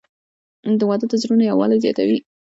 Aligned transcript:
•واده 0.87 1.05
د 1.09 1.13
زړونو 1.21 1.43
یووالی 1.45 1.81
زیاتوي. 1.83 2.17